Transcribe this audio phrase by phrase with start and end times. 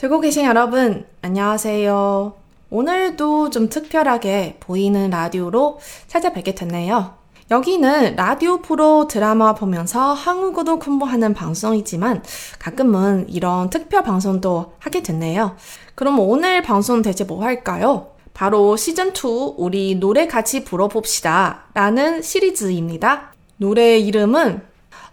[0.00, 2.34] 듣고 계신 여러분, 안녕하세요.
[2.70, 7.14] 오늘도 좀 특별하게 보이는 라디오로 찾아뵙게 됐네요.
[7.50, 12.24] 여기는 라디오 프로 드라마 보면서 한국어도 공부하는 방송이지만
[12.58, 15.56] 가끔은 이런 특별 방송도 하게 됐네요.
[15.94, 18.08] 그럼 오늘 방송 대체 뭐 할까요?
[18.34, 23.32] 바로 시즌2 우리 노래 같이 불어봅시다 라는 시리즈입니다.
[23.56, 24.62] 노래 이름은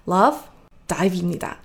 [0.08, 0.40] Love
[0.88, 1.60] Dive입니다.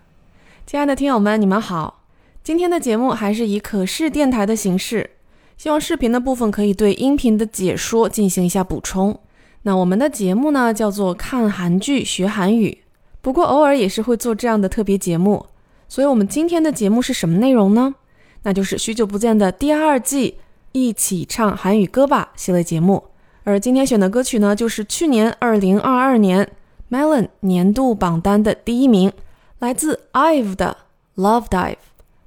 [0.67, 1.99] 亲爱的听友们，你们好！
[2.44, 5.12] 今天的节目还是以可视电台的形式，
[5.56, 9.18] 希望视频的部分可以对音频的解说进行一下补充。
[9.62, 12.80] 那我们的节目呢，叫做看韩剧学韩语，
[13.22, 15.46] 不过偶尔也是会做这样的特别节目。
[15.88, 17.96] 所以，我们今天的节目是什么内容呢？
[18.42, 20.36] 那就是许久不见的第二季
[20.74, 23.06] 一起唱韩语歌吧系列节目。
[23.46, 26.52] 而今天选的歌曲呢，就是去年二零二二年
[26.92, 29.14] Melon 年度榜单的第一名，
[29.60, 30.76] 来自 IVE 的
[31.22, 31.72] 《Love Dive》。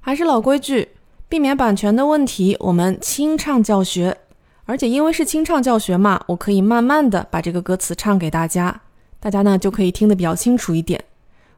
[0.06, 0.88] 还是老规矩，
[1.28, 4.18] 避免版权的问题，我们清唱教学。
[4.64, 8.82] 而且因为是清唱教学嘛，我可以慢慢的把这个歌词唱给大家，
[9.18, 11.04] 大家呢就可以听得比较清楚一点。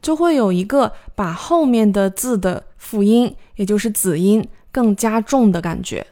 [0.00, 6.06] 就会有一个把后面的字的辅音，也就是子音更加重的感觉。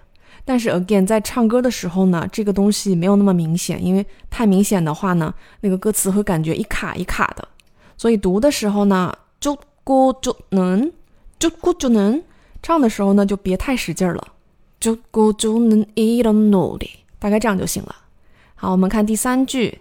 [0.45, 7.47] 但是 again 在唱歌的时候呢，这个东西没有那么明显，因为太明显的话呢，那个歌词会感觉一卡一卡的。
[7.97, 10.91] 所以读的时候呢，就咕就能，
[11.39, 12.23] 就咕就能。
[12.63, 14.27] 唱的时候呢，就别太使劲了，
[14.79, 17.97] 就咕就能一人努力，大概这样就行了。
[18.55, 19.79] 好，我们看第三句，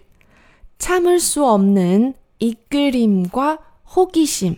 [0.78, 4.56] 참을수없는이그림과 호기심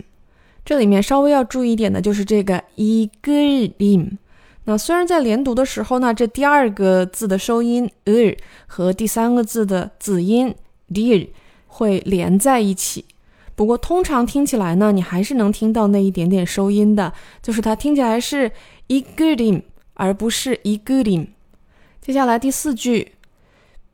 [0.64, 4.18] 这里面稍微要注意一点的就是这个이그 림。
[4.64, 8.38] 那虽然在连读的时候呢，这第二个字的收音을
[8.68, 10.54] 和第三个字的子音
[10.88, 11.30] 리
[11.66, 13.04] 会连在一起，
[13.56, 18.52] 不过通常听起来呢，你还是能听到那一点点收音的，就是它听起来是
[18.86, 19.62] 이그 림，
[19.94, 21.26] 而不是이그 림。
[22.00, 23.14] 接下来第四句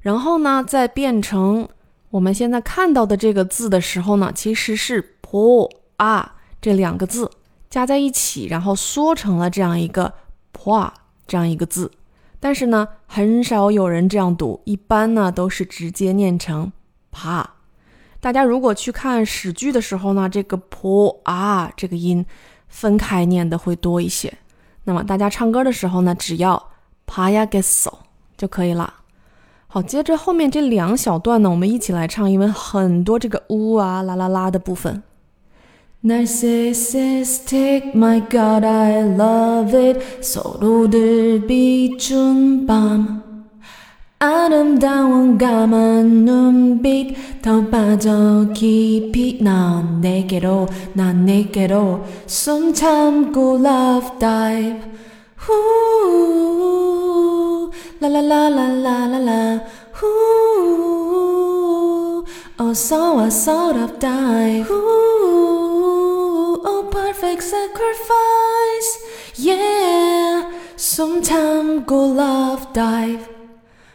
[0.00, 1.68] 然后呢，再变成。
[2.10, 7.30] 我们现在看到的这个字的时候呢，其实是 po 啊这两个字
[7.68, 10.14] 加在一起，然后缩成了这样一个
[10.54, 10.90] po
[11.26, 11.90] 这样一个字。
[12.40, 16.72] 但是呢，很少有人这样读，一般呢都是直接念成
[17.12, 17.44] pa。
[18.20, 22.24] 大家如果去看史剧的时候呢，这个 po 啊这个音
[22.68, 24.32] 分开念的会多一些。
[24.84, 26.70] 那么大家唱歌的时候呢，只要
[27.05, 27.93] pa ya geso
[28.37, 28.93] 就可以了。
[29.67, 35.01] 好，接着后面这两小段呢，我们一起来唱，因为很多这个呜啊啦啦啦的部分。
[36.03, 40.01] Narcissistic, my God, I love it.
[40.21, 43.21] 서로들 비춘 밤.
[44.17, 54.79] 아름다운 까만 눈빛 더 빠져 깊이 난 내게로 난 내게로 숨 참고 love dive.
[55.37, 56.84] 후
[58.05, 59.59] La la la la la la la.
[60.03, 61.45] Ooh,
[62.57, 64.65] oh, so I sort of die.
[64.69, 68.97] Ooh, oh, perfect sacrifice.
[69.35, 73.27] Yeah, sometime go love dive.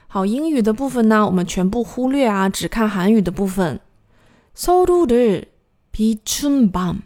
[0.08, 3.80] 好，英语的部分呢，我们全部忽略啊，只看韩语的部分。
[4.56, 6.98] 서로를비춘 밤，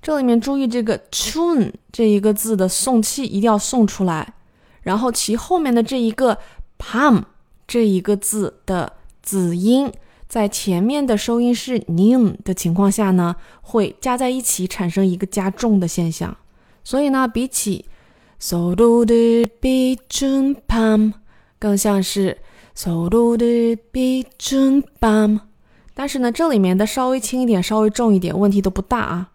[0.00, 4.34] 这里面注意这个춘这一个字的送气一定要送出来。
[4.82, 6.38] 然后其后面的这一个
[6.78, 7.22] palm
[7.66, 8.92] 这一个字的
[9.22, 9.90] 子音，
[10.28, 16.36] 在前面的收音是 nim 的情况下呢，会加在一起产生一个加重的现象。
[16.82, 17.86] 所以呢，比起
[18.40, 21.12] solo 的 be jun palm，
[21.58, 22.38] 更像是
[22.76, 25.40] solo 的 be jun palm。
[25.94, 29.30] 但是呢，这里面的稍微轻一点，稍微重一点，问题都不大啊。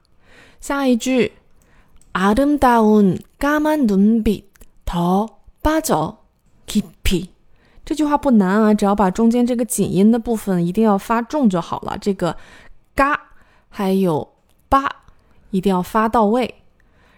[0.62, 1.31] 下一句
[2.13, 4.44] 아름다운까만눈빛
[4.85, 6.19] 头八九
[6.67, 7.29] keep
[7.85, 11.99] 这句话不难啊，只要把中间这个紧音的部分一定要发重就好了。
[12.01, 12.35] 这个
[12.95, 13.21] 嘎
[13.69, 14.27] 还有
[14.71, 14.89] 八
[15.51, 16.55] 一定要发到位。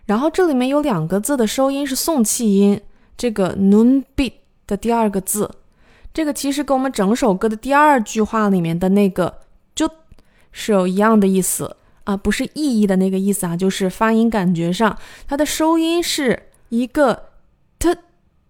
[0.07, 2.81] 然后这里面有两个字的收音是送气音，
[3.17, 4.33] 这个 nun bit
[4.67, 5.49] 的第二个字，
[6.13, 9.39] 这个其实跟我们整首歌的第二句话里面的那个
[9.75, 9.89] 就
[10.51, 14.99] 是有一样的意思啊，不是意义的那个意思啊，就是发音感觉上
[15.29, 17.26] 它的收音是一个。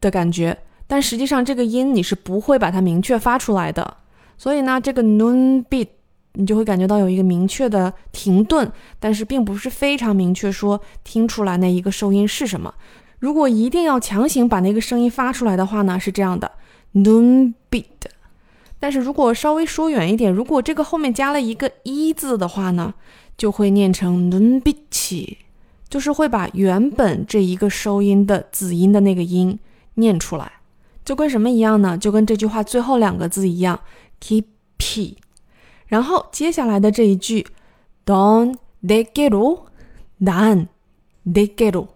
[0.00, 0.56] 的感觉，
[0.86, 3.96] 但实际上这个音你是不会把它明确发出来的，
[4.36, 5.88] 所以呢，这个 noon beat
[6.34, 8.70] 你就会感觉到有一个明确的停顿，
[9.00, 12.74] 但是并不是非常明确说听出来那一个收音是什么。
[13.18, 16.52] 如果一定要强行把那个声音发出来的话呢，是这样的
[16.94, 17.84] noon beat。
[18.78, 22.92] 但是如果稍微说远一点，如果这个后面加了一个一字的话呢，
[23.38, 25.36] 就会念成 noon beat，
[25.88, 29.58] 就是会把原本这一个收音的子音的那个音。
[29.96, 30.50] 念出来，
[31.04, 31.98] 就跟什么一样呢？
[31.98, 33.78] 就跟这句话最后两个字一样
[34.22, 34.44] ，keep
[34.78, 35.18] p。
[35.88, 37.46] 然后接下来的这一句
[38.06, 39.60] ，don de gero
[40.20, 40.68] dan
[41.24, 41.86] de gelo，。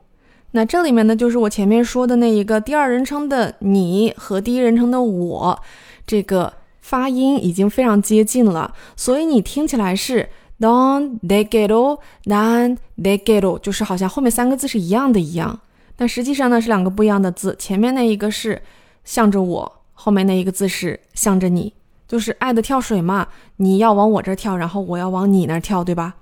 [0.53, 5.63] 那这里面呢，就是我前面说的那一个第二人称的你和第一人称的我，
[6.07, 10.29] 这个发音已经非常接近了，所以你听起来是
[10.59, 15.61] don de gero dan de gelo，就是好像后面三个字是一样的一样。
[16.01, 17.55] 但实际上呢，是两个不一样的字。
[17.59, 18.63] 前面那一个是
[19.05, 21.75] 向着我，后面那一个字是向着你，
[22.09, 23.29] 就是爱的跳水嘛。
[23.57, 26.15] 你要往我这跳，然后我要往你那跳，对吧？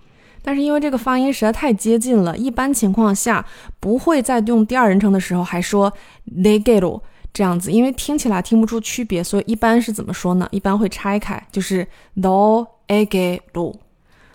[0.42, 3.46] 但是因为这个发音实在太接近了，一般情况下
[3.78, 5.92] 不会在用第二人称的时候还说
[6.26, 7.00] they get
[7.32, 10.48] 这样子，因为听起来听不出区别，所以一般是怎么说呢？
[10.50, 11.86] 一般会拆开，就是
[12.20, 13.40] do a get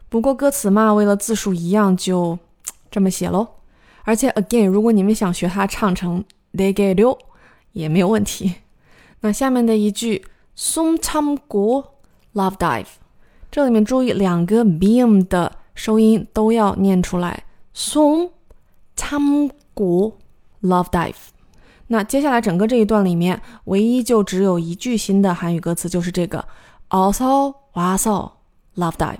[0.07, 2.39] 不过歌词嘛，为了字数一样，就
[2.89, 3.45] 这么写喽。
[4.03, 7.17] 而且，again，如果你们想学它唱成 they get you，
[7.71, 8.55] 也没有问题。
[9.21, 10.25] 那下面的一句
[10.57, 11.85] sum tam gu
[12.33, 12.87] love dive，
[13.49, 18.31] 这里面注意两个 beam 的收音都要念出来，sum
[18.97, 20.13] tam gu
[20.61, 21.15] love dive。
[21.87, 26.45] 那接下来整个这一段里面，唯一就只有一句新的韩语歌词，就是这个
[26.89, 28.31] also also
[28.75, 29.17] love dive。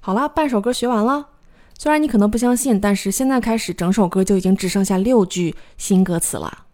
[0.00, 1.28] 好了，半首歌学完了。
[1.77, 6.65] 虽然你可能不相信，但是现在开始整首歌就已经只剩下六句新歌词了。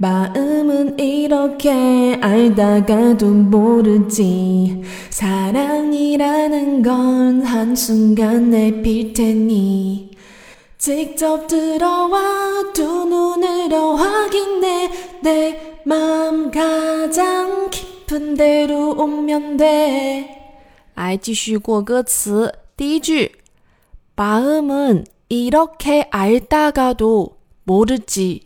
[0.00, 10.12] 마음은 이렇게 알다가도 모르지 사랑이라는 건 한순간에 필 테니
[10.78, 14.90] 직접 들어와 두 눈으로 확인해
[15.20, 20.28] 내 마음 가장 깊은 데로 오면 돼
[20.94, 23.32] 来继续过歌词第一句
[24.16, 28.42] 마음은 이렇게 알다가도 모르지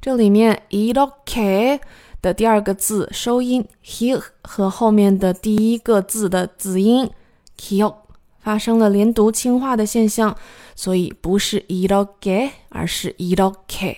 [0.00, 1.78] 这里面 iroke
[2.20, 7.10] 的第二个字收音 he 和后面的第一个字的子音
[7.58, 7.94] kyo
[8.38, 10.36] 发生了连读轻化的现象，
[10.74, 13.96] 所以不是 iroke，而是 iroke。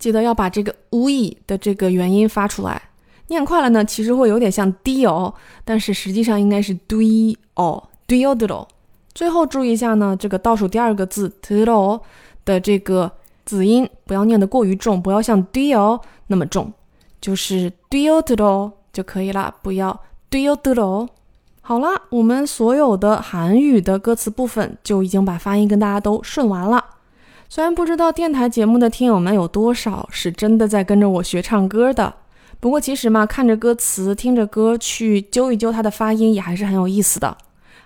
[0.00, 2.82] 记得要把这个无이的这个元音发出来。
[3.28, 5.32] 念快了呢，其实会有点像 d 哦，
[5.64, 8.66] 但是实际上应该是 d 哦 d 哦 d 哦。
[9.14, 12.00] 最后注意一下呢，这个倒数第二个字 t d o
[12.44, 13.08] 的这个
[13.44, 16.72] 子音不要念得过于重，不要像 d 哦那么重，
[17.20, 21.08] 就是 d 哦 d 哦就可以了，不要 d 哦 d 哦。
[21.60, 26.84] 好了，我们所有的韩语的歌词部分就已经把发音跟大家都顺完了。
[27.52, 32.14] 虽然不知道电台节目的听友们有多少是真的在跟着我学唱歌的。
[32.60, 37.36] 不过其实嘛，看着歌词，听着歌，去揪一揪它的发音，也还是很有意思的。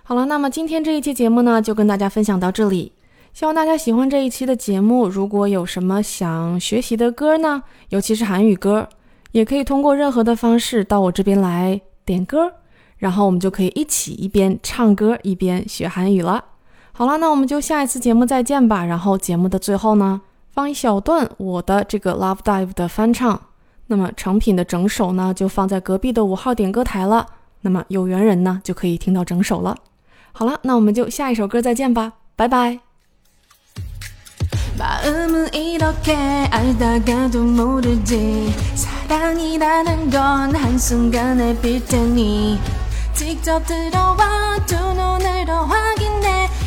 [0.03, 2.91] 好了，那么今天这一期节目呢，就跟大家分享到这里。
[3.33, 5.07] 希望大家喜欢这一期的节目。
[5.07, 8.87] 如果有什么想学习的歌呢，尤其是韩语歌，
[9.31, 12.51] 也可以通过任何的方式到我这边来点歌，
[12.99, 16.43] 然后我们就可以一起一边唱歌一边学韩语了。
[16.97, 18.85] 好了，那我们就下一次节目再见吧。
[18.85, 20.21] 然后节目的最后呢，
[20.53, 23.39] 放一小段我的这个 Love Dive 的翻唱。
[23.87, 27.27] 那么成品的整首呢，就放在隔壁的五号点歌台了。
[27.61, 29.75] 那么有缘人呢，就可以听到整首了。
[30.31, 32.79] 好了，那我们就下一首歌再见吧，拜拜。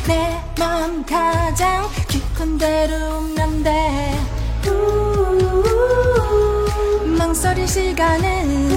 [0.09, 4.19] 내 맘 가장 깊은 대로 난데
[7.19, 8.73] 망설일 시간은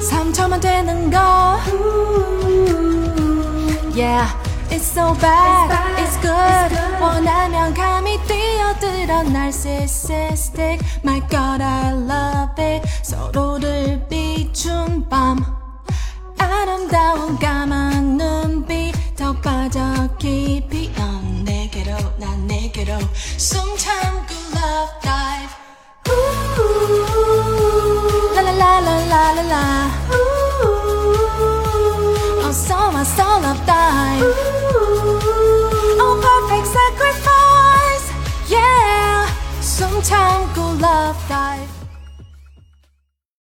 [0.00, 1.18] 상처만 되는 거
[3.94, 4.26] Yeah
[4.68, 6.02] It's so bad, it's, bad.
[6.02, 6.68] it's good.
[6.74, 15.38] good 원하면 감이 뛰어들어 narcissistic My God I love it 서로를 비춘 밤
[16.38, 17.85] 아름다운 까만
[23.38, 25.48] sometime good love died.
[26.08, 26.12] Ooh,
[28.34, 29.64] la la la la la la la.
[30.14, 31.28] Ooh,
[32.48, 33.58] I saw my soul of